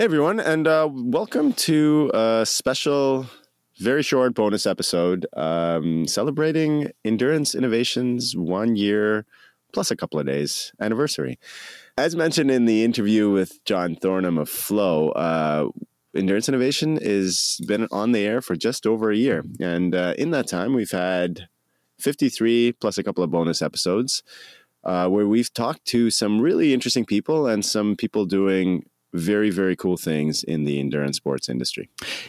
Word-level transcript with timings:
Hey, 0.00 0.04
everyone, 0.04 0.40
and 0.40 0.66
uh, 0.66 0.88
welcome 0.90 1.52
to 1.68 2.10
a 2.14 2.46
special, 2.46 3.26
very 3.76 4.02
short 4.02 4.34
bonus 4.34 4.64
episode 4.64 5.26
um, 5.36 6.06
celebrating 6.06 6.90
Endurance 7.04 7.54
Innovations 7.54 8.34
one 8.34 8.76
year 8.76 9.26
plus 9.74 9.90
a 9.90 9.96
couple 9.96 10.18
of 10.18 10.24
days 10.24 10.72
anniversary. 10.80 11.38
As 11.98 12.16
mentioned 12.16 12.50
in 12.50 12.64
the 12.64 12.82
interview 12.82 13.28
with 13.28 13.62
John 13.66 13.94
Thornham 13.94 14.38
of 14.38 14.48
Flo, 14.48 15.10
uh, 15.10 15.68
Endurance 16.16 16.48
Innovation 16.48 16.96
has 16.96 17.60
been 17.66 17.86
on 17.92 18.12
the 18.12 18.24
air 18.24 18.40
for 18.40 18.56
just 18.56 18.86
over 18.86 19.10
a 19.10 19.16
year. 19.16 19.44
And 19.60 19.94
uh, 19.94 20.14
in 20.16 20.30
that 20.30 20.48
time, 20.48 20.72
we've 20.72 20.92
had 20.92 21.46
53 21.98 22.72
plus 22.72 22.96
a 22.96 23.02
couple 23.02 23.22
of 23.22 23.30
bonus 23.30 23.60
episodes. 23.60 24.22
Uh, 24.82 25.06
where 25.06 25.28
we've 25.28 25.52
talked 25.52 25.84
to 25.84 26.08
some 26.08 26.40
really 26.40 26.72
interesting 26.72 27.04
people 27.04 27.46
and 27.46 27.62
some 27.66 27.94
people 27.94 28.24
doing 28.24 28.82
very 29.12 29.50
very 29.50 29.76
cool 29.76 29.96
things 29.96 30.42
in 30.44 30.64
the 30.64 30.78
endurance 30.78 31.16
sports 31.16 31.48
industry. 31.48 31.88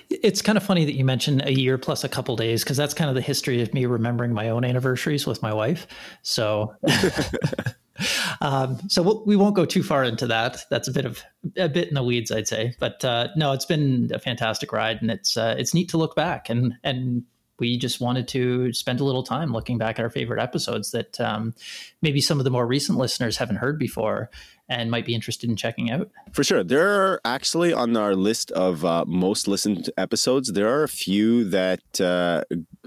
It's 0.10 0.42
kind 0.42 0.58
of 0.58 0.64
funny 0.64 0.86
that 0.86 0.96
you 0.96 1.06
mentioned 1.06 1.44
a 1.46 1.54
year 1.54 1.78
plus 1.78 2.04
a 2.04 2.10
couple 2.10 2.36
days 2.36 2.64
because 2.64 2.78
that's 2.78 2.94
kind 2.94 3.10
of 3.10 3.16
the 3.16 3.22
history 3.22 3.62
of 3.62 3.74
me 3.74 3.86
remembering 3.86 4.34
my 4.34 4.50
own 4.50 4.66
anniversaries 4.66 5.28
with 5.28 5.42
my 5.42 5.54
wife. 5.54 5.88
So 6.24 6.74
um, 8.42 8.80
so 8.88 9.02
we'll, 9.02 9.24
we 9.26 9.36
won't 9.36 9.56
go 9.56 9.66
too 9.66 9.84
far 9.84 10.04
into 10.04 10.28
that. 10.28 10.66
That's 10.70 10.88
a 10.88 10.92
bit 10.92 11.06
of 11.06 11.22
a 11.58 11.70
bit 11.70 11.90
in 11.90 11.94
the 11.94 12.04
weeds 12.04 12.32
i'd 12.32 12.48
say. 12.48 12.74
But 12.80 13.04
uh, 13.06 13.30
no 13.36 13.52
it's 13.52 13.66
been 13.66 14.10
a 14.14 14.20
fantastic 14.20 14.72
ride 14.72 15.02
and 15.02 15.12
it's 15.12 15.38
uh, 15.38 15.56
it's 15.58 15.74
neat 15.74 15.90
to 15.90 15.98
look 15.98 16.16
back 16.16 16.50
and 16.50 16.74
and 16.84 17.24
we 17.62 17.78
just 17.78 18.02
wanted 18.02 18.28
to 18.30 18.74
spend 18.74 19.00
a 19.00 19.04
little 19.06 19.22
time 19.22 19.54
looking 19.54 19.78
back 19.78 20.00
at 20.00 20.04
our 20.04 20.10
favorite 20.10 20.42
episodes 20.42 20.90
that 20.92 21.22
um, 21.22 21.54
maybe 22.02 22.20
some 22.20 22.40
of 22.40 22.44
the 22.44 22.50
more 22.50 22.66
recent 22.66 22.98
listeners 22.98 23.38
haven't 23.38 23.58
heard 23.58 23.78
before 23.78 24.32
and 24.68 24.90
might 24.90 25.06
be 25.06 25.14
interested 25.14 25.48
in 25.50 25.56
checking 25.56 25.92
out. 25.92 26.10
For 26.32 26.44
sure. 26.44 26.64
There 26.64 26.90
are 26.90 27.22
actually 27.24 27.72
on 27.72 27.96
our 27.96 28.16
list 28.16 28.52
of 28.52 28.84
uh, 28.84 29.06
most 29.06 29.48
listened 29.48 29.92
episodes, 29.96 30.54
there 30.54 30.70
are 30.70 30.84
a 30.84 30.88
few 30.88 31.44
that 31.50 32.02
uh, 32.02 32.44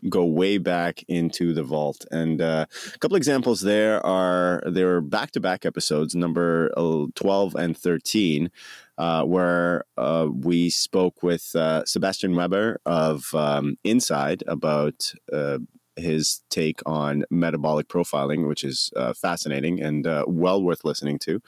go 0.08 0.24
way 0.24 0.58
back 0.58 1.04
into 1.06 1.54
the 1.54 1.62
vault. 1.62 2.04
And 2.10 2.42
uh, 2.42 2.66
a 2.92 2.98
couple 2.98 3.16
examples 3.16 3.60
there 3.60 4.04
are 4.04 4.62
there 4.66 4.96
are 4.96 5.00
back 5.00 5.30
to 5.32 5.40
back 5.40 5.64
episodes, 5.64 6.14
number 6.14 6.70
12 7.14 7.54
and 7.54 7.76
13. 7.76 8.50
Uh, 8.96 9.24
where 9.24 9.84
uh, 9.98 10.28
we 10.32 10.70
spoke 10.70 11.20
with 11.20 11.56
uh, 11.56 11.84
Sebastian 11.84 12.36
Weber 12.36 12.80
of 12.86 13.34
um, 13.34 13.76
INSCYD 13.84 14.44
about 14.46 15.12
uh, 15.32 15.58
his 15.96 16.42
take 16.48 16.80
on 16.86 17.24
metabolic 17.28 17.88
profiling, 17.88 18.46
which 18.46 18.62
is 18.62 18.92
uh, 18.94 19.12
fascinating 19.12 19.82
and 19.82 20.06
uh, 20.06 20.24
well 20.28 20.62
worth 20.62 20.84
listening 20.84 21.18
to, 21.18 21.42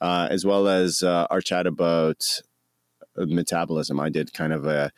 as 0.00 0.46
well 0.46 0.68
as 0.68 1.02
our 1.02 1.42
chat 1.42 1.66
about 1.66 2.40
metabolism. 3.16 4.00
I 4.00 4.08
did 4.08 4.32
kind 4.32 4.54
of 4.54 4.64
a, 4.66 4.90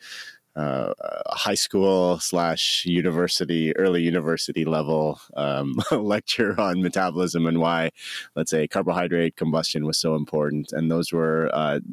uh, 0.59 0.93
high 1.27 1.55
school 1.55 2.19
slash 2.19 2.85
university, 2.85 3.75
early 3.77 4.01
university 4.01 4.65
level 4.65 5.19
um, 5.35 5.81
lecture 5.91 6.59
on 6.59 6.81
metabolism 6.81 7.45
and 7.45 7.59
why, 7.59 7.91
let's 8.35 8.51
say, 8.51 8.67
carbohydrate 8.67 9.35
combustion 9.35 9.85
was 9.85 9.97
so 9.97 10.15
important. 10.15 10.71
And 10.73 10.91
those 10.91 11.13
were 11.13 11.49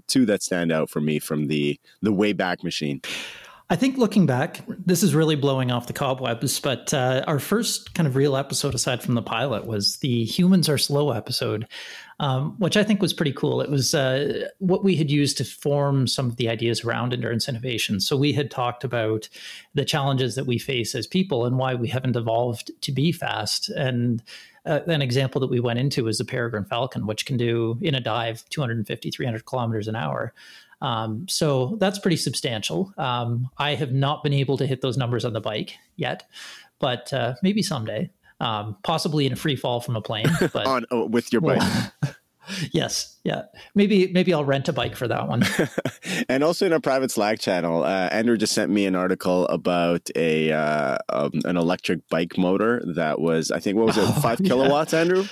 two 0.08 0.26
that 0.26 0.42
stand 0.42 0.72
out 0.72 0.90
for 0.90 1.00
me 1.00 1.18
from 1.18 1.46
the 1.46 1.78
the 2.02 2.12
way 2.12 2.32
back 2.32 2.64
machine. 2.64 3.00
I 3.68 3.74
think 3.74 3.98
looking 3.98 4.26
back, 4.26 4.60
this 4.68 5.02
is 5.02 5.12
really 5.12 5.34
blowing 5.34 5.72
off 5.72 5.88
the 5.88 5.92
cobwebs. 5.92 6.60
But 6.60 6.94
uh, 6.94 7.24
our 7.26 7.40
first 7.40 7.94
kind 7.94 8.06
of 8.06 8.14
real 8.14 8.36
episode, 8.36 8.76
aside 8.76 9.02
from 9.02 9.14
the 9.14 9.22
pilot, 9.22 9.66
was 9.66 9.96
the 9.96 10.24
"Humans 10.24 10.68
Are 10.68 10.78
Slow" 10.78 11.10
episode, 11.10 11.66
um, 12.20 12.54
which 12.58 12.76
I 12.76 12.84
think 12.84 13.02
was 13.02 13.12
pretty 13.12 13.32
cool. 13.32 13.60
It 13.60 13.68
was 13.68 13.92
uh, 13.92 14.48
what 14.58 14.84
we 14.84 14.94
had 14.94 15.10
used 15.10 15.36
to 15.38 15.44
form 15.44 16.06
some 16.06 16.26
of 16.26 16.36
the 16.36 16.48
ideas 16.48 16.84
around 16.84 17.12
endurance 17.12 17.48
innovation. 17.48 17.98
So 17.98 18.16
we 18.16 18.32
had 18.32 18.52
talked 18.52 18.84
about 18.84 19.28
the 19.74 19.84
challenges 19.84 20.36
that 20.36 20.46
we 20.46 20.58
face 20.58 20.94
as 20.94 21.08
people 21.08 21.44
and 21.44 21.58
why 21.58 21.74
we 21.74 21.88
haven't 21.88 22.14
evolved 22.14 22.70
to 22.82 22.92
be 22.92 23.10
fast. 23.10 23.68
And 23.70 24.22
uh, 24.66 24.80
an 24.86 25.02
example 25.02 25.40
that 25.40 25.50
we 25.50 25.60
went 25.60 25.78
into 25.78 26.08
is 26.08 26.18
the 26.18 26.24
Peregrine 26.24 26.64
Falcon, 26.64 27.06
which 27.06 27.24
can 27.26 27.36
do 27.36 27.78
in 27.80 27.94
a 27.94 28.00
dive 28.00 28.44
250, 28.50 29.10
300 29.10 29.44
kilometers 29.46 29.88
an 29.88 29.96
hour. 29.96 30.34
Um, 30.82 31.26
so 31.28 31.76
that's 31.80 31.98
pretty 31.98 32.16
substantial. 32.16 32.92
Um, 32.98 33.48
I 33.58 33.74
have 33.74 33.92
not 33.92 34.22
been 34.22 34.32
able 34.32 34.58
to 34.58 34.66
hit 34.66 34.82
those 34.82 34.96
numbers 34.96 35.24
on 35.24 35.32
the 35.32 35.40
bike 35.40 35.76
yet, 35.96 36.24
but 36.78 37.12
uh, 37.12 37.34
maybe 37.42 37.62
someday, 37.62 38.10
um, 38.40 38.76
possibly 38.82 39.26
in 39.26 39.32
a 39.32 39.36
free 39.36 39.56
fall 39.56 39.80
from 39.80 39.96
a 39.96 40.02
plane. 40.02 40.26
But 40.52 40.66
on 40.66 40.84
oh, 40.90 41.06
with 41.06 41.32
your 41.32 41.40
bike. 41.40 41.62
Yes, 42.72 43.18
yeah. 43.24 43.42
Maybe 43.74 44.12
maybe 44.12 44.32
I'll 44.32 44.44
rent 44.44 44.68
a 44.68 44.72
bike 44.72 44.96
for 44.96 45.08
that 45.08 45.28
one. 45.28 45.44
and 46.28 46.44
also 46.44 46.66
in 46.66 46.72
our 46.72 46.80
private 46.80 47.10
Slack 47.10 47.38
channel, 47.40 47.84
uh, 47.84 48.08
Andrew 48.10 48.36
just 48.36 48.52
sent 48.52 48.70
me 48.70 48.86
an 48.86 48.94
article 48.94 49.46
about 49.48 50.08
a 50.14 50.52
uh, 50.52 50.98
um, 51.08 51.32
an 51.44 51.56
electric 51.56 52.08
bike 52.08 52.38
motor 52.38 52.82
that 52.94 53.20
was 53.20 53.50
I 53.50 53.60
think 53.60 53.76
what 53.76 53.86
was 53.86 53.98
it 53.98 54.04
oh, 54.06 54.20
five 54.20 54.38
kilowatts, 54.42 54.92
yeah. 54.92 55.00
Andrew? 55.00 55.24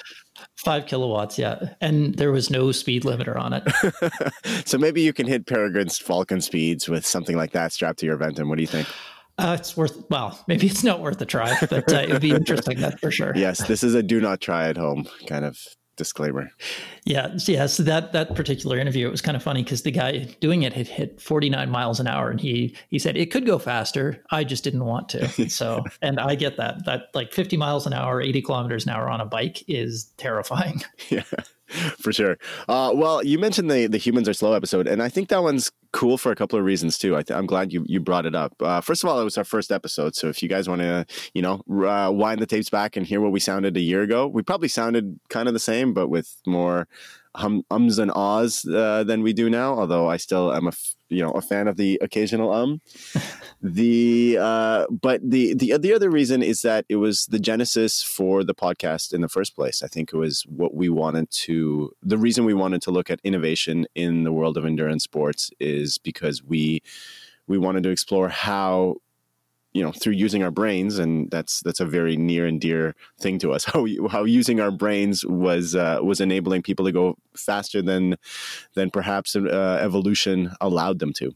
Five 0.57 0.87
kilowatts, 0.87 1.39
yeah. 1.39 1.75
And 1.81 2.17
there 2.17 2.33
was 2.33 2.51
no 2.51 2.73
speed 2.73 3.05
limiter 3.05 3.39
on 3.39 3.53
it. 3.53 4.67
so 4.67 4.79
maybe 4.79 5.01
you 5.01 5.13
can 5.13 5.27
hit 5.27 5.47
Peregrine's 5.47 5.99
Falcon 5.99 6.41
speeds 6.41 6.89
with 6.89 7.07
something 7.07 7.37
like 7.37 7.53
that 7.53 7.73
strapped 7.73 8.01
to 8.01 8.07
your 8.07 8.17
Ventum. 8.17 8.49
What 8.49 8.57
do 8.57 8.63
you 8.63 8.69
think? 8.69 8.89
Uh, 9.37 9.57
it's 9.59 9.77
worth, 9.77 10.05
well, 10.11 10.39
maybe 10.47 10.67
it's 10.67 10.85
not 10.85 11.01
worth 11.01 11.21
a 11.21 11.27
try, 11.27 11.57
but 11.61 11.93
uh, 11.93 11.99
it 11.99 12.11
would 12.11 12.23
be 12.23 12.31
interesting, 12.31 12.81
that's 12.81 13.01
for 13.01 13.11
sure. 13.11 13.33
Yes, 13.35 13.67
this 13.67 13.83
is 13.83 13.95
a 13.95 14.03
do 14.03 14.21
not 14.21 14.41
try 14.41 14.69
at 14.69 14.77
home 14.77 15.09
kind 15.27 15.45
of 15.45 15.59
disclaimer. 15.97 16.51
Yeah, 17.05 17.37
yeah. 17.47 17.67
So 17.67 17.83
that 17.85 18.13
that 18.13 18.35
particular 18.35 18.79
interview, 18.79 19.07
it 19.07 19.11
was 19.11 19.23
kind 19.23 19.37
of 19.37 19.43
funny 19.43 19.63
because 19.63 19.83
the 19.83 19.91
guy 19.91 20.35
doing 20.41 20.63
it 20.63 20.73
had 20.73 20.89
hit 20.89 21.21
49 21.21 21.71
miles 21.71 22.01
an 22.01 22.07
hour, 22.07 22.31
and 22.31 22.41
he 22.41 22.77
he 22.89 22.99
said 22.99 23.17
it 23.17 23.31
could 23.31 23.47
go 23.47 23.59
faster. 23.59 24.23
I 24.31 24.45
just 24.45 24.65
didn't 24.65 24.85
want 24.85 25.09
to. 25.11 25.29
So, 25.55 25.85
and 26.01 26.19
I 26.19 26.35
get 26.35 26.57
that. 26.57 26.85
That 26.87 27.09
like 27.15 27.33
50 27.33 27.57
miles 27.57 27.87
an 27.87 27.93
hour, 27.93 28.21
80 28.21 28.43
kilometers 28.43 28.87
an 28.87 28.93
hour 28.93 29.09
on 29.09 29.21
a 29.21 29.27
bike 29.27 29.63
is 29.69 30.11
terrifying. 30.17 30.83
Yeah. 31.11 31.23
for 32.01 32.13
sure. 32.13 32.39
Uh, 32.69 32.93
well, 32.95 33.25
you 33.25 33.39
mentioned 33.39 33.71
the 33.71 33.87
the 33.87 33.99
humans 33.99 34.29
are 34.29 34.35
slow 34.35 34.53
episode, 34.53 34.87
and 34.87 35.03
I 35.03 35.09
think 35.09 35.29
that 35.29 35.43
one's 35.43 35.73
cool 35.93 36.19
for 36.19 36.31
a 36.33 36.37
couple 36.37 36.59
of 36.59 36.65
reasons 36.65 36.99
too. 36.99 37.17
I 37.17 37.25
am 37.31 37.47
glad 37.47 37.73
you 37.73 37.85
you 37.89 38.01
brought 38.01 38.27
it 38.27 38.35
up. 38.35 38.55
Uh, 38.61 38.81
first 38.81 39.03
of 39.03 39.11
all, 39.11 39.21
it 39.21 39.25
was 39.25 39.37
our 39.37 39.45
first 39.45 39.73
episode, 39.73 40.15
so 40.15 40.29
if 40.29 40.43
you 40.43 40.49
guys 40.49 40.69
want 40.69 40.83
to, 40.83 41.07
you 41.35 41.43
know, 41.43 41.63
uh, 41.87 42.11
wind 42.13 42.41
the 42.41 42.47
tapes 42.47 42.71
back 42.71 42.97
and 42.97 43.07
hear 43.07 43.21
what 43.21 43.33
we 43.33 43.41
sounded 43.41 43.77
a 43.77 43.81
year 43.81 44.03
ago, 44.03 44.27
we 44.27 44.43
probably 44.43 44.69
sounded 44.69 45.19
kind 45.29 45.49
of 45.49 45.55
the 45.55 45.61
same, 45.61 45.93
but 45.93 46.09
with 46.09 46.37
more 46.47 46.87
hum, 47.37 47.63
ums 47.71 47.99
and 47.99 48.11
ahs 48.15 48.65
uh, 48.67 49.05
than 49.05 49.23
we 49.23 49.33
do 49.33 49.51
now. 49.51 49.79
Although 49.79 50.09
I 50.09 50.17
still 50.17 50.53
am 50.53 50.67
a 50.67 50.69
f- 50.69 50.95
you 51.09 51.23
know 51.23 51.31
a 51.33 51.41
fan 51.41 51.69
of 51.69 51.77
the 51.77 51.99
occasional 52.03 52.53
um. 52.53 52.81
the 53.63 54.39
uh, 54.41 54.87
but 54.91 55.21
the 55.29 55.55
the 55.55 55.77
the 55.79 55.93
other 55.93 56.11
reason 56.11 56.43
is 56.43 56.63
that 56.63 56.85
it 56.89 56.97
was 56.97 57.27
the 57.27 57.39
genesis 57.39 58.03
for 58.03 58.45
the 58.45 58.55
podcast 58.55 59.13
in 59.13 59.21
the 59.21 59.29
first 59.29 59.55
place. 59.55 59.83
I 59.83 59.89
think 59.89 60.13
it 60.13 60.17
was 60.17 60.45
what 60.49 60.75
we 60.75 60.89
wanted 60.89 61.31
to. 61.31 61.93
The 62.03 62.19
reason 62.19 62.45
we 62.45 62.55
wanted 62.55 62.83
to 62.83 62.91
look 62.91 63.11
at 63.11 63.21
innovation 63.25 63.87
in 63.95 64.25
the 64.25 64.33
world 64.33 64.57
of 64.57 64.65
endurance 64.65 65.05
sports 65.05 65.51
is 65.61 65.99
because 65.99 66.43
we 66.43 66.83
we 67.47 67.59
wanted 67.59 67.83
to 67.83 67.91
explore 67.91 68.29
how 68.29 68.97
you 69.75 69.83
know 69.83 69.93
through 69.93 70.13
using 70.13 70.43
our 70.43 70.53
brains 70.53 70.99
and 70.99 71.31
that's 71.31 71.61
that's 71.61 71.81
a 71.81 71.85
very 71.85 72.17
near 72.17 72.47
and 72.47 72.61
dear 72.61 72.95
thing 73.21 73.39
to 73.41 73.53
us. 73.53 73.65
How 73.75 73.87
how 74.09 74.25
using 74.25 74.61
our 74.61 74.71
brains 74.71 75.27
was 75.27 75.75
uh, 75.75 75.99
was 76.03 76.21
enabling 76.21 76.63
people 76.63 76.85
to 76.87 76.93
go 76.93 77.19
faster 77.37 77.83
than 77.83 78.17
than 78.75 78.91
perhaps 78.91 79.37
uh, 79.37 79.79
evolution 79.83 80.53
allowed 80.61 81.01
them 81.01 81.13
to. 81.15 81.35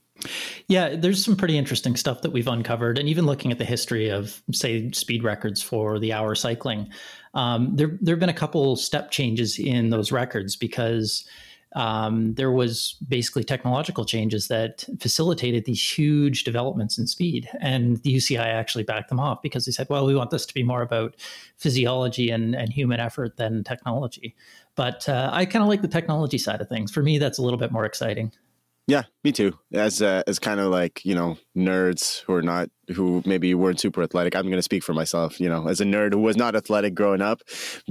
Yeah, 0.67 0.97
there's 0.97 1.25
some 1.25 1.37
pretty 1.37 1.57
interesting 1.57 1.97
stuff 1.97 2.23
that 2.23 2.33
we've 2.33 2.49
uncovered, 2.49 2.99
and 2.99 3.09
even 3.09 3.27
looking 3.27 3.53
at 3.53 3.59
the 3.59 3.65
history 3.65 4.09
of, 4.09 4.43
say, 4.53 4.91
speed 4.91 5.23
records 5.23 5.63
for 5.63 6.01
the 6.01 6.13
hour 6.13 6.35
cycling, 6.35 6.89
um, 7.35 7.77
there 7.77 7.99
there 8.01 8.15
have 8.15 8.21
been 8.21 8.29
a 8.29 8.35
couple 8.35 8.77
step 8.77 9.11
changes 9.11 9.59
in 9.59 9.91
those 9.91 10.11
records 10.11 10.57
because 10.57 11.25
um, 11.75 12.35
there 12.35 12.51
was 12.51 12.97
basically 13.07 13.45
technological 13.45 14.05
changes 14.05 14.49
that 14.49 14.87
facilitated 15.01 15.65
these 15.65 15.99
huge 15.99 16.45
developments 16.45 16.99
in 16.99 17.07
speed. 17.07 17.49
And 17.61 17.99
the 17.99 18.15
UCI 18.15 18.45
actually 18.45 18.85
backed 18.85 19.09
them 19.09 19.21
off 19.21 19.43
because 19.43 19.67
they 19.67 19.73
said, 19.73 19.89
well, 19.91 20.07
we 20.07 20.15
want 20.15 20.31
this 20.31 20.47
to 20.47 20.55
be 20.55 20.63
more 20.63 20.83
about 20.83 21.17
physiology 21.57 22.31
and, 22.31 22.55
and 22.55 22.73
human 22.73 23.01
effort 23.01 23.37
than 23.37 23.65
technology. 23.65 24.35
But 24.77 25.09
uh, 25.09 25.31
I 25.33 25.45
kind 25.45 25.63
of 25.63 25.69
like 25.69 25.83
the 25.83 25.89
technology 25.89 26.39
side 26.39 26.61
of 26.61 26.69
things. 26.69 26.91
For 26.91 27.03
me, 27.03 27.19
that's 27.19 27.39
a 27.39 27.43
little 27.43 27.59
bit 27.59 27.73
more 27.73 27.85
exciting. 27.85 28.33
Yeah, 28.87 29.03
me 29.23 29.33
too. 29.33 29.59
As 29.73 30.01
uh, 30.01 30.23
as 30.27 30.39
kind 30.39 30.61
of 30.61 30.71
like 30.71 31.05
you 31.05 31.15
know 31.15 31.37
nerds 31.55 32.23
who 32.23 32.33
are 32.33 32.43
not 32.43 32.71
who 32.95 33.23
maybe 33.27 33.55
weren't 33.55 33.81
super 33.81 34.03
athletic. 34.03 34.35
I'm 34.35 34.45
going 34.45 34.57
to 34.57 34.63
speak 34.63 34.83
for 34.83 34.95
myself. 34.95 35.41
You 35.41 35.49
know, 35.49 35.69
as 35.69 35.81
a 35.81 35.85
nerd 35.85 36.13
who 36.13 36.21
was 36.21 36.37
not 36.37 36.55
athletic 36.55 36.95
growing 36.95 37.23
up, 37.23 37.43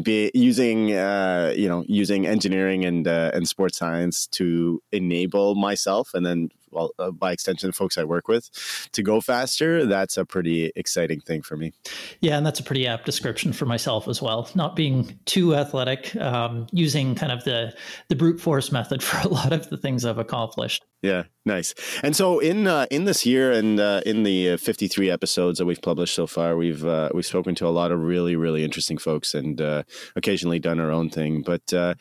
be 0.02 0.32
using 0.34 0.94
uh, 0.94 1.54
you 1.56 1.68
know 1.68 1.84
using 1.88 2.26
engineering 2.26 2.86
and 2.86 3.08
uh, 3.08 3.32
and 3.34 3.48
sports 3.48 3.78
science 3.78 4.28
to 4.28 4.82
enable 4.92 5.56
myself, 5.56 6.12
and 6.14 6.26
then 6.26 6.50
well, 6.72 6.92
uh, 7.00 7.12
by 7.12 7.32
extension, 7.32 7.72
folks 7.72 7.98
I 7.98 8.04
work 8.04 8.28
with, 8.28 8.50
to 8.92 9.02
go 9.02 9.22
faster. 9.22 9.86
That's 9.86 10.18
a 10.18 10.26
pretty 10.26 10.72
exciting 10.76 11.22
thing 11.22 11.42
for 11.42 11.58
me. 11.58 11.74
Yeah, 12.22 12.38
and 12.38 12.46
that's 12.46 12.60
a 12.60 12.64
pretty 12.64 12.88
apt 12.88 13.06
description 13.06 13.54
for 13.54 13.66
myself 13.66 14.08
as 14.08 14.22
well. 14.22 14.50
Not 14.56 14.76
being 14.76 15.18
too 15.26 15.56
athletic, 15.56 16.16
um, 16.18 16.68
using 16.72 17.16
kind 17.16 17.32
of 17.32 17.44
the 17.44 17.74
the 18.10 18.16
brute 18.16 18.40
force 18.40 18.72
method 18.72 19.02
for 19.08 19.26
a 19.28 19.30
lot 19.32 19.54
of 19.54 19.70
the 19.70 19.78
things 19.78 20.06
I've 20.06 20.18
accomplished. 20.18 20.84
Yeah, 21.04 21.24
nice. 21.46 21.76
And 22.02 22.16
so 22.16 22.40
in 22.40 22.66
uh, 22.66 22.88
in 22.90 23.06
this 23.06 23.24
year 23.24 23.52
and 23.52 23.80
uh, 23.80 24.02
in 24.04 24.24
the 24.24 24.52
uh, 24.52 24.58
53 24.58 25.12
episodes 25.12 25.60
that 25.60 25.66
we've 25.66 25.82
published 25.82 26.16
so 26.16 26.26
far, 26.26 26.58
we've 26.58 26.84
uh, 26.84 27.10
we've 27.14 27.26
spoken 27.26 27.54
to 27.56 27.68
a 27.68 27.70
lot 27.70 27.92
of 27.92 28.00
really 28.00 28.36
really 28.36 28.64
interesting 28.64 28.98
folks 28.98 29.36
and 29.36 29.62
uh, 29.62 29.84
occasionally 30.16 30.58
done 30.58 30.80
our 30.80 30.92
own 30.92 31.12
thing. 31.12 31.44
But 31.44 31.72
uh, 31.72 31.94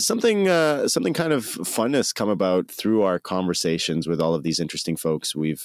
something 0.00 0.46
something 0.88 1.14
kind 1.14 1.32
of 1.32 1.44
fun 1.44 1.94
has 1.94 2.12
come 2.12 2.28
about 2.28 2.68
through 2.68 3.02
our 3.02 3.20
conversations 3.20 4.08
with 4.08 4.20
all 4.20 4.34
of 4.34 4.42
these 4.42 4.58
interesting 4.58 4.96
folks. 4.96 5.36
We've 5.36 5.64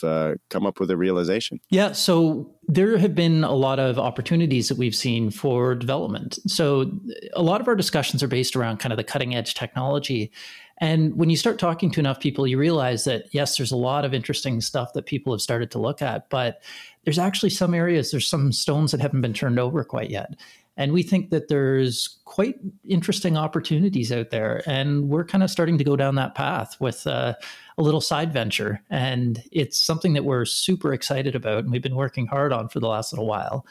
come 0.50 0.68
up 0.68 0.80
with 0.80 0.92
a 0.92 0.97
realization. 0.97 1.59
Yeah. 1.71 1.94
So 1.94 2.51
there 2.68 2.97
have 2.97 3.15
been 3.15 3.44
a 3.44 3.53
lot 3.53 3.80
of 3.80 3.97
opportunities 3.97 4.69
that 4.69 4.77
we've 4.77 4.95
seen 4.95 5.31
for 5.31 5.75
development. 5.75 6.39
So 6.47 6.92
a 7.33 7.42
lot 7.42 7.62
of 7.62 7.68
our 7.68 7.75
discussions 7.75 8.21
are 8.24 8.27
based 8.27 8.56
around 8.56 8.77
kind 8.77 8.94
of 8.94 8.97
the 8.97 9.03
cutting 9.03 9.36
edge 9.36 9.53
technology 9.56 10.31
and 10.80 11.16
when 11.16 11.30
you 11.30 11.38
start 11.38 11.57
talking 11.57 11.89
to 11.92 12.00
enough 12.00 12.19
people, 12.19 12.45
you 12.45 12.57
realize 12.57 13.06
that, 13.06 13.27
yes, 13.31 13.57
there's 13.57 13.72
a 13.72 13.77
lot 13.77 14.04
of 14.04 14.13
interesting 14.13 14.60
stuff 14.60 14.94
that 14.94 15.06
people 15.06 15.33
have 15.33 15.42
started 15.42 15.72
to 15.72 15.80
look 15.80 16.01
at, 16.01 16.30
but 16.30 16.62
there's 17.06 17.19
actually 17.19 17.51
some 17.51 17.74
areas, 17.74 18.12
there's 18.12 18.27
some 18.27 18.51
stones 18.51 18.92
that 18.92 19.00
haven't 19.00 19.22
been 19.22 19.33
turned 19.33 19.60
over 19.60 19.83
quite 19.83 20.10
yet. 20.10 20.36
And 20.77 20.92
we 20.92 21.04
think 21.04 21.30
that 21.30 21.48
there's 21.48 22.19
quite 22.25 22.56
interesting 22.86 23.38
opportunities 23.38 24.12
out 24.12 24.30
there. 24.30 24.62
And 24.66 25.07
we're 25.07 25.24
kind 25.24 25.44
of 25.44 25.50
starting 25.50 25.77
to 25.77 25.86
go 25.86 25.95
down 25.95 26.16
that 26.16 26.36
path 26.36 26.75
with 26.81 27.07
uh, 27.07 27.36
a 27.78 27.81
little 27.81 28.01
side 28.01 28.33
venture. 28.33 28.81
And 28.89 29.42
it's 29.54 29.80
something 29.80 30.12
that 30.13 30.25
we're 30.25 30.44
super 30.44 30.92
excited 30.92 31.33
about 31.33 31.60
and 31.60 31.71
we've 31.71 31.81
been 31.81 31.95
working 31.95 32.28
hard 32.28 32.51
on 32.51 32.68
for 32.68 32.81
the 32.81 32.89
last 32.89 33.13
little 33.13 33.28
while. 33.28 33.66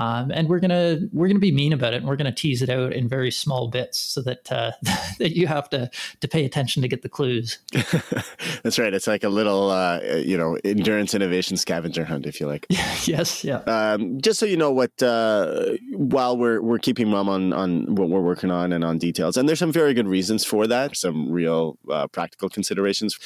Um, 0.00 0.30
and 0.30 0.48
we're 0.48 0.60
gonna 0.60 0.98
we're 1.12 1.28
gonna 1.28 1.40
be 1.40 1.52
mean 1.52 1.74
about 1.74 1.92
it, 1.92 1.98
and 1.98 2.06
we're 2.06 2.16
gonna 2.16 2.32
tease 2.32 2.62
it 2.62 2.70
out 2.70 2.94
in 2.94 3.06
very 3.06 3.30
small 3.30 3.68
bits 3.68 3.98
so 3.98 4.22
that 4.22 4.50
uh, 4.50 4.72
that 5.18 5.36
you 5.36 5.46
have 5.46 5.68
to 5.70 5.90
to 6.20 6.28
pay 6.28 6.46
attention 6.46 6.80
to 6.80 6.88
get 6.88 7.02
the 7.02 7.10
clues. 7.10 7.58
That's 8.62 8.78
right. 8.78 8.94
It's 8.94 9.06
like 9.06 9.24
a 9.24 9.28
little 9.28 9.68
uh, 9.68 10.00
you 10.24 10.38
know 10.38 10.56
endurance 10.64 11.12
innovation 11.12 11.58
scavenger 11.58 12.06
hunt, 12.06 12.24
if 12.24 12.40
you 12.40 12.46
like. 12.46 12.64
yes. 13.04 13.44
Yeah. 13.44 13.58
Um, 13.66 14.22
just 14.22 14.40
so 14.40 14.46
you 14.46 14.56
know 14.56 14.72
what, 14.72 15.02
uh, 15.02 15.76
while 15.92 16.34
we're 16.34 16.62
we're 16.62 16.78
keeping 16.78 17.10
mum 17.10 17.28
on 17.28 17.52
on 17.52 17.94
what 17.94 18.08
we're 18.08 18.22
working 18.22 18.50
on 18.50 18.72
and 18.72 18.82
on 18.82 18.96
details, 18.96 19.36
and 19.36 19.46
there's 19.46 19.58
some 19.58 19.72
very 19.72 19.92
good 19.92 20.08
reasons 20.08 20.46
for 20.46 20.66
that, 20.66 20.96
some 20.96 21.30
real 21.30 21.76
uh, 21.90 22.06
practical 22.06 22.48
considerations. 22.48 23.18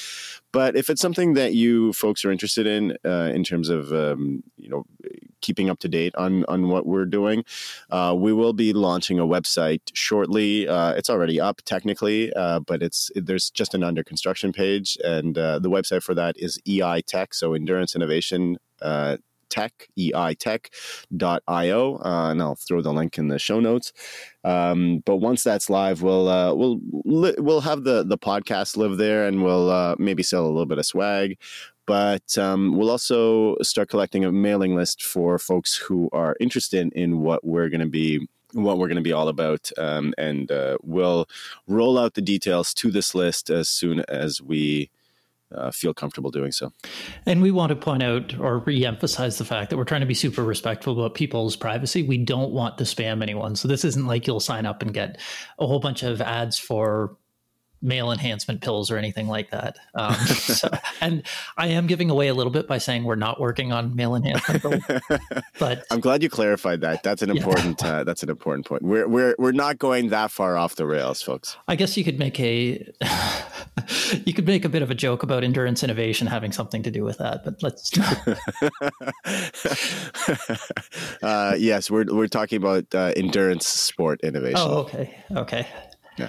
But 0.51 0.77
if 0.77 0.91
it's 0.91 1.01
something 1.01 1.35
that 1.35 1.55
you 1.55 1.93
folks 1.93 2.25
are 2.25 2.33
interested 2.33 2.67
in, 2.67 2.97
uh, 3.05 3.31
in 3.33 3.45
terms 3.45 3.69
of 3.69 3.93
um, 3.93 4.43
you 4.57 4.69
know 4.69 4.85
keeping 5.45 5.69
up 5.69 5.79
to 5.81 5.89
date 5.89 6.15
on 6.17 6.45
on 6.47 6.69
what 6.69 6.87
we're 6.87 7.11
doing. 7.21 7.45
Uh, 7.91 8.15
we 8.17 8.33
will 8.33 8.55
be 8.55 8.73
launching 8.73 9.19
a 9.19 9.27
website 9.27 9.83
shortly. 9.93 10.67
Uh, 10.67 10.93
it's 10.99 11.11
already 11.11 11.39
up 11.41 11.61
technically, 11.67 12.33
uh, 12.33 12.61
but 12.61 12.83
it's 12.83 13.11
there's 13.15 13.51
just 13.51 13.75
an 13.75 13.85
under 13.85 14.03
construction 14.03 14.53
page, 14.53 14.97
and 15.05 15.37
uh, 15.37 15.59
the 15.59 15.71
website 15.71 16.03
for 16.03 16.15
that 16.15 16.35
is 16.39 16.59
EI 16.67 17.03
Tech, 17.07 17.35
so 17.35 17.55
Endurance 17.55 17.95
Innovation. 17.95 18.57
Uh, 18.81 19.17
tech 19.51 19.89
eitech.io 19.97 21.83
uh, 22.05 22.31
and 22.31 22.43
i'll 22.43 22.57
throw 22.57 22.81
the 22.83 22.93
link 22.93 23.19
in 23.19 23.29
the 23.29 23.39
show 23.39 23.61
notes 23.61 23.93
um, 24.43 25.01
but 25.07 25.17
once 25.19 25.45
that's 25.45 25.71
live 25.71 26.03
we'll 26.03 26.29
uh, 26.29 26.53
we'll 26.53 26.81
we'll 27.39 27.61
have 27.61 27.85
the 27.85 28.03
the 28.03 28.19
podcast 28.19 28.77
live 28.77 28.97
there 28.97 29.27
and 29.29 29.45
we'll 29.45 29.71
uh, 29.71 29.95
maybe 29.99 30.23
sell 30.25 30.45
a 30.45 30.49
little 30.55 30.67
bit 30.67 30.79
of 30.79 30.87
swag 30.87 31.39
but 31.87 32.37
um, 32.39 32.77
we'll 32.77 32.91
also 32.91 33.57
start 33.63 33.89
collecting 33.89 34.25
a 34.25 34.33
mailing 34.33 34.75
list 34.75 35.03
for 35.03 35.39
folks 35.39 35.77
who 35.77 36.09
are 36.13 36.37
interested 36.41 36.93
in 36.93 37.21
what 37.21 37.45
we're 37.45 37.69
going 37.69 37.81
to 37.81 37.87
be 37.87 38.27
what 38.53 38.79
we're 38.79 38.87
going 38.87 38.97
to 38.97 39.03
be 39.03 39.13
all 39.13 39.27
about 39.27 39.71
um, 39.79 40.15
and 40.17 40.53
uh, 40.53 40.77
we'll 40.83 41.27
roll 41.67 41.99
out 41.99 42.15
the 42.15 42.23
details 42.23 42.73
to 42.73 42.91
this 42.91 43.13
list 43.13 43.51
as 43.51 43.69
soon 43.69 44.05
as 44.09 44.41
we 44.41 44.91
uh, 45.55 45.71
feel 45.71 45.95
comfortable 45.95 46.31
doing 46.31 46.53
so. 46.53 46.73
And 47.27 47.43
we 47.43 47.51
want 47.51 47.71
to 47.71 47.77
point 47.77 48.03
out 48.03 48.39
or 48.39 48.59
re-emphasize 48.61 49.39
the 49.39 49.45
fact 49.45 49.71
that 49.71 49.77
we're 49.77 49.85
trying 49.85 50.01
to 50.01 50.07
be 50.07 50.15
super 50.15 50.43
respectful 50.43 50.95
about 50.95 51.15
people's 51.15 51.57
privacy. 51.57 52.03
We 52.03 52.19
don't 52.19 52.53
want 52.53 52.79
to 52.79 52.85
spam 52.85 53.23
anyone. 53.23 53.57
So 53.57 53.69
this 53.69 53.85
isn't 53.85 54.07
like 54.07 54.27
you'll 54.27 54.41
sign 54.41 54.67
up 54.67 54.83
and 54.83 54.93
get 54.93 55.21
a 55.59 55.67
whole 55.67 55.81
bunch 55.81 56.03
of 56.03 56.21
ads 56.21 56.59
for 56.59 57.17
male 57.85 58.11
enhancement 58.11 58.63
pills 58.63 58.91
or 58.91 58.97
anything 58.97 59.29
like 59.29 59.51
that. 59.51 59.77
Um, 59.95 60.15
so, 60.25 60.69
and 61.01 61.23
I 61.57 61.69
am 61.69 61.87
giving 61.87 62.11
away 62.11 62.29
a 62.29 62.35
little 62.35 62.51
bit 62.51 62.67
by 62.67 62.79
saying 62.79 63.05
we're 63.05 63.15
not 63.15 63.39
working 63.39 63.73
on 63.73 63.95
male 63.95 64.17
enhancement 64.17 64.63
pills. 64.63 64.83
But 65.59 65.85
I'm 65.91 66.01
glad 66.01 66.23
you 66.23 66.31
clarified 66.31 66.81
that. 66.81 67.03
That's 67.03 67.23
an 67.23 67.31
important. 67.31 67.81
Yeah. 67.81 67.99
Uh, 67.99 68.05
that's 68.05 68.23
an 68.23 68.31
important 68.31 68.67
point. 68.67 68.83
We're 68.83 69.07
we're 69.07 69.37
we're 69.39 69.53
not 69.53 69.79
going 69.79 70.09
that 70.09 70.31
far 70.31 70.57
off 70.57 70.75
the 70.75 70.87
rails, 70.87 71.23
folks. 71.23 71.57
I 71.69 71.77
guess 71.77 71.97
you 71.97 72.03
could 72.03 72.19
make 72.19 72.41
a 72.41 72.93
you 74.25 74.33
could 74.33 74.47
make 74.47 74.65
a 74.65 74.69
bit 74.69 74.83
of 74.83 74.91
a 74.91 74.95
joke 74.95 75.23
about 75.23 75.45
endurance 75.45 75.85
innovation 75.85 76.27
having 76.27 76.51
something 76.51 76.83
to 76.83 76.91
do 76.91 77.05
with 77.05 77.19
that, 77.19 77.45
but 77.45 77.63
let's. 77.63 77.97
uh, 81.23 81.55
yes, 81.59 81.91
we're 81.91 82.07
we're 82.13 82.27
talking 82.29 82.57
about 82.57 82.93
uh, 82.95 83.13
endurance 83.17 83.69
sport 83.69 84.21
innovation. 84.23 84.57
Oh, 84.59 84.79
okay, 84.79 85.15
okay. 85.37 85.67
Yeah 86.17 86.29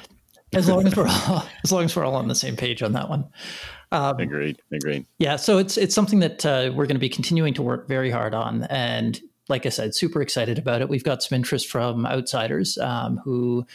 as 0.55 0.69
long 0.69 0.87
as 0.87 0.95
we're 0.95 1.07
all, 1.07 1.45
as 1.63 1.71
long 1.71 1.83
as 1.85 1.95
we're 1.95 2.05
all 2.05 2.15
on 2.15 2.27
the 2.27 2.35
same 2.35 2.55
page 2.55 2.81
on 2.81 2.93
that 2.93 3.09
one. 3.09 3.25
Um, 3.91 4.19
agreed. 4.19 4.61
Agreed. 4.71 5.05
Yeah. 5.19 5.35
So 5.35 5.57
it's 5.57 5.77
it's 5.77 5.95
something 5.95 6.19
that 6.19 6.45
uh, 6.45 6.71
we're 6.73 6.85
going 6.85 6.95
to 6.95 6.99
be 6.99 7.09
continuing 7.09 7.53
to 7.55 7.61
work 7.61 7.87
very 7.87 8.09
hard 8.09 8.33
on, 8.33 8.63
and 8.63 9.19
like 9.47 9.65
I 9.65 9.69
said, 9.69 9.95
super 9.95 10.21
excited 10.21 10.57
about 10.57 10.81
it. 10.81 10.89
We've 10.89 11.03
got 11.03 11.23
some 11.23 11.35
interest 11.35 11.67
from 11.69 12.05
outsiders 12.05 12.77
um, 12.77 13.17
who. 13.23 13.65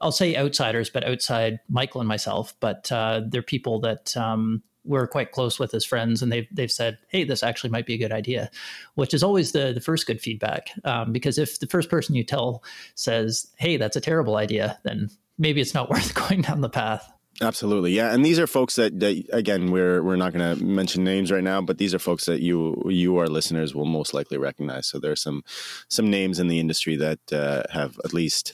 I'll 0.00 0.10
say 0.10 0.34
outsiders, 0.34 0.90
but 0.90 1.06
outside 1.06 1.60
Michael 1.68 2.00
and 2.00 2.08
myself, 2.08 2.54
but 2.58 2.90
uh, 2.90 3.20
they're 3.24 3.40
people 3.40 3.78
that 3.82 4.16
um, 4.16 4.60
we're 4.84 5.06
quite 5.06 5.32
close 5.32 5.58
with 5.58 5.74
as 5.74 5.84
friends, 5.84 6.22
and 6.22 6.32
they've 6.32 6.48
they've 6.50 6.72
said, 6.72 6.98
"Hey, 7.08 7.24
this 7.24 7.42
actually 7.42 7.70
might 7.70 7.86
be 7.86 7.94
a 7.94 7.98
good 7.98 8.12
idea," 8.12 8.50
which 8.94 9.14
is 9.14 9.22
always 9.22 9.52
the 9.52 9.72
the 9.72 9.80
first 9.80 10.06
good 10.06 10.20
feedback. 10.20 10.70
Um, 10.84 11.12
because 11.12 11.38
if 11.38 11.60
the 11.60 11.66
first 11.66 11.88
person 11.88 12.14
you 12.14 12.24
tell 12.24 12.64
says, 12.94 13.46
"Hey, 13.58 13.76
that's 13.76 13.96
a 13.96 14.00
terrible 14.00 14.36
idea," 14.36 14.78
then 14.82 15.08
maybe 15.42 15.60
it's 15.60 15.74
not 15.74 15.90
worth 15.94 16.14
going 16.14 16.40
down 16.40 16.62
the 16.62 16.70
path. 16.70 17.06
Absolutely, 17.40 17.92
yeah, 17.92 18.14
and 18.14 18.24
these 18.24 18.38
are 18.38 18.46
folks 18.46 18.76
that, 18.76 19.00
that 19.00 19.24
again 19.32 19.70
we're 19.70 20.02
we're 20.02 20.16
not 20.16 20.32
going 20.32 20.56
to 20.56 20.64
mention 20.64 21.02
names 21.02 21.32
right 21.32 21.42
now, 21.42 21.60
but 21.60 21.78
these 21.78 21.94
are 21.94 21.98
folks 21.98 22.26
that 22.26 22.40
you 22.40 22.80
you 22.86 23.16
our 23.16 23.26
listeners 23.26 23.74
will 23.74 23.86
most 23.86 24.14
likely 24.14 24.38
recognize. 24.38 24.86
So 24.86 24.98
there's 24.98 25.20
some 25.20 25.42
some 25.88 26.08
names 26.10 26.38
in 26.38 26.48
the 26.48 26.60
industry 26.60 26.94
that 26.96 27.20
uh, 27.32 27.62
have 27.72 27.98
at 28.04 28.12
least 28.12 28.52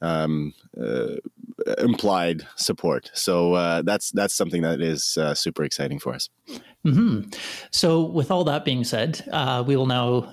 um, 0.00 0.54
uh, 0.80 1.16
implied 1.78 2.46
support. 2.56 3.10
So 3.12 3.54
uh, 3.54 3.82
that's 3.82 4.10
that's 4.12 4.34
something 4.34 4.62
that 4.62 4.80
is 4.80 5.18
uh, 5.18 5.34
super 5.34 5.64
exciting 5.64 5.98
for 5.98 6.14
us. 6.14 6.28
Mm-hmm. 6.86 7.30
So 7.70 8.02
with 8.02 8.30
all 8.30 8.44
that 8.44 8.64
being 8.64 8.84
said, 8.84 9.24
uh, 9.32 9.64
we 9.66 9.76
will 9.76 9.86
now 9.86 10.32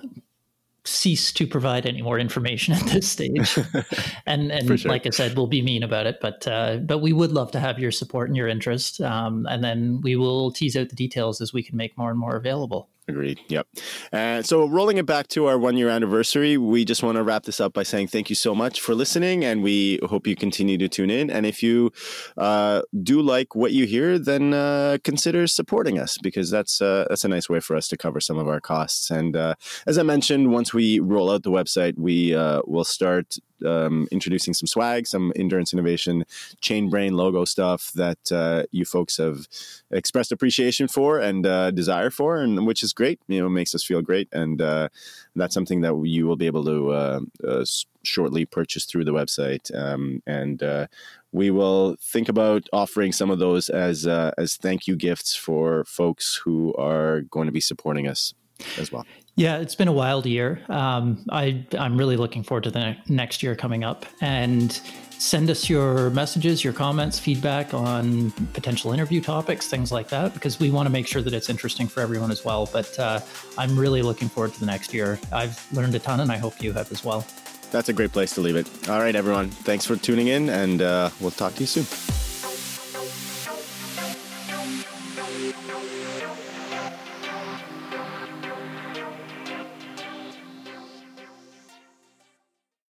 cease 0.84 1.32
to 1.32 1.46
provide 1.46 1.86
any 1.86 2.02
more 2.02 2.18
information 2.18 2.74
at 2.74 2.84
this 2.86 3.08
stage. 3.08 3.58
and 4.26 4.50
and 4.50 4.80
sure. 4.80 4.90
like 4.90 5.06
I 5.06 5.10
said, 5.10 5.36
we'll 5.36 5.46
be 5.46 5.62
mean 5.62 5.82
about 5.82 6.06
it, 6.06 6.18
but 6.20 6.46
uh, 6.46 6.76
but 6.78 6.98
we 6.98 7.12
would 7.12 7.32
love 7.32 7.50
to 7.52 7.60
have 7.60 7.78
your 7.78 7.90
support 7.90 8.28
and 8.28 8.36
your 8.36 8.48
interest. 8.48 9.00
Um, 9.00 9.46
and 9.48 9.62
then 9.62 10.00
we 10.02 10.16
will 10.16 10.50
tease 10.50 10.76
out 10.76 10.88
the 10.88 10.96
details 10.96 11.40
as 11.40 11.52
we 11.52 11.62
can 11.62 11.76
make 11.76 11.96
more 11.98 12.10
and 12.10 12.18
more 12.18 12.36
available. 12.36 12.88
Agreed. 13.10 13.40
Yep. 13.48 13.66
And 14.12 14.46
so, 14.46 14.66
rolling 14.68 14.96
it 14.96 15.04
back 15.04 15.26
to 15.28 15.46
our 15.46 15.58
one 15.58 15.76
year 15.76 15.88
anniversary, 15.88 16.56
we 16.56 16.84
just 16.84 17.02
want 17.02 17.16
to 17.16 17.24
wrap 17.24 17.42
this 17.42 17.60
up 17.60 17.72
by 17.72 17.82
saying 17.82 18.06
thank 18.06 18.30
you 18.30 18.36
so 18.36 18.54
much 18.54 18.80
for 18.80 18.94
listening, 18.94 19.44
and 19.44 19.64
we 19.64 19.98
hope 20.04 20.28
you 20.28 20.36
continue 20.36 20.78
to 20.78 20.88
tune 20.88 21.10
in. 21.10 21.28
And 21.28 21.44
if 21.44 21.60
you 21.60 21.90
uh, 22.36 22.82
do 23.02 23.20
like 23.20 23.56
what 23.56 23.72
you 23.72 23.84
hear, 23.84 24.16
then 24.16 24.54
uh, 24.54 24.98
consider 25.02 25.48
supporting 25.48 25.98
us 25.98 26.18
because 26.18 26.52
that's 26.52 26.80
uh, 26.80 27.06
that's 27.08 27.24
a 27.24 27.28
nice 27.28 27.48
way 27.48 27.58
for 27.58 27.74
us 27.74 27.88
to 27.88 27.96
cover 27.96 28.20
some 28.20 28.38
of 28.38 28.46
our 28.46 28.60
costs. 28.60 29.10
And 29.10 29.34
uh, 29.34 29.56
as 29.88 29.98
I 29.98 30.04
mentioned, 30.04 30.52
once 30.52 30.72
we 30.72 31.00
roll 31.00 31.32
out 31.32 31.42
the 31.42 31.50
website, 31.50 31.98
we 31.98 32.32
uh, 32.32 32.62
will 32.64 32.84
start 32.84 33.38
um, 33.64 34.08
introducing 34.10 34.54
some 34.54 34.66
swag, 34.66 35.06
some 35.06 35.32
endurance 35.36 35.72
innovation, 35.72 36.24
chain 36.60 36.90
brain 36.90 37.14
logo 37.14 37.44
stuff 37.44 37.92
that 37.94 38.32
uh, 38.32 38.64
you 38.70 38.84
folks 38.84 39.16
have 39.16 39.46
expressed 39.90 40.32
appreciation 40.32 40.88
for 40.88 41.18
and 41.18 41.46
uh, 41.46 41.70
desire 41.70 42.10
for, 42.10 42.36
and 42.36 42.66
which 42.66 42.82
is 42.82 42.92
great. 42.92 43.20
You 43.28 43.40
know, 43.40 43.48
makes 43.48 43.74
us 43.74 43.84
feel 43.84 44.02
great, 44.02 44.28
and 44.32 44.60
uh, 44.60 44.88
that's 45.36 45.54
something 45.54 45.80
that 45.82 45.94
you 46.04 46.26
will 46.26 46.36
be 46.36 46.46
able 46.46 46.64
to 46.64 46.90
uh, 46.90 47.20
uh, 47.46 47.64
shortly 48.02 48.44
purchase 48.44 48.84
through 48.84 49.04
the 49.04 49.12
website, 49.12 49.74
um, 49.76 50.22
and 50.26 50.62
uh, 50.62 50.86
we 51.32 51.50
will 51.50 51.96
think 52.00 52.28
about 52.28 52.68
offering 52.72 53.12
some 53.12 53.30
of 53.30 53.38
those 53.38 53.68
as 53.68 54.06
as 54.06 54.56
thank 54.56 54.86
you 54.86 54.96
gifts 54.96 55.34
for 55.34 55.84
folks 55.84 56.40
who 56.44 56.74
are 56.74 57.22
going 57.22 57.46
to 57.46 57.52
be 57.52 57.60
supporting 57.60 58.06
us 58.08 58.34
as 58.78 58.92
well. 58.92 59.06
Yeah, 59.36 59.58
it's 59.58 59.74
been 59.74 59.88
a 59.88 59.92
wild 59.92 60.26
year. 60.26 60.60
Um, 60.68 61.24
I, 61.30 61.64
I'm 61.78 61.96
really 61.96 62.16
looking 62.16 62.42
forward 62.42 62.64
to 62.64 62.70
the 62.70 62.80
ne- 62.80 63.02
next 63.08 63.42
year 63.42 63.54
coming 63.54 63.84
up. 63.84 64.04
And 64.20 64.78
send 65.12 65.50
us 65.50 65.68
your 65.68 66.10
messages, 66.10 66.64
your 66.64 66.72
comments, 66.72 67.18
feedback 67.18 67.72
on 67.72 68.30
potential 68.52 68.92
interview 68.92 69.20
topics, 69.20 69.68
things 69.68 69.92
like 69.92 70.08
that, 70.08 70.34
because 70.34 70.58
we 70.58 70.70
want 70.70 70.86
to 70.86 70.90
make 70.90 71.06
sure 71.06 71.22
that 71.22 71.32
it's 71.32 71.48
interesting 71.48 71.86
for 71.88 72.00
everyone 72.00 72.30
as 72.30 72.44
well. 72.44 72.68
But 72.72 72.98
uh, 72.98 73.20
I'm 73.56 73.78
really 73.78 74.02
looking 74.02 74.28
forward 74.28 74.52
to 74.54 74.60
the 74.60 74.66
next 74.66 74.92
year. 74.92 75.18
I've 75.32 75.66
learned 75.72 75.94
a 75.94 75.98
ton, 75.98 76.20
and 76.20 76.32
I 76.32 76.36
hope 76.36 76.62
you 76.62 76.72
have 76.72 76.90
as 76.90 77.04
well. 77.04 77.24
That's 77.70 77.88
a 77.88 77.92
great 77.92 78.12
place 78.12 78.34
to 78.34 78.40
leave 78.40 78.56
it. 78.56 78.68
All 78.88 78.98
right, 78.98 79.14
everyone. 79.14 79.50
Thanks 79.50 79.86
for 79.86 79.96
tuning 79.96 80.28
in, 80.28 80.48
and 80.48 80.82
uh, 80.82 81.10
we'll 81.20 81.30
talk 81.30 81.54
to 81.54 81.60
you 81.60 81.66
soon. 81.66 82.19